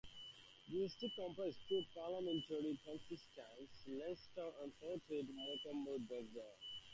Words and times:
The 0.67 0.79
district 0.79 1.13
comprises 1.15 1.59
two 1.69 1.83
parliamentary 1.93 2.75
constituencies: 2.83 3.69
Lancaster 3.85 4.49
and 4.63 4.73
Fleetwood, 4.79 5.29
and 5.29 5.37
Morecambe 5.85 5.87
and 5.93 6.09
Lunesdale. 6.09 6.57